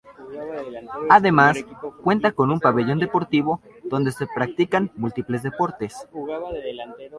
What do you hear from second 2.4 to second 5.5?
un pabellón deportivo donde se practican múltiples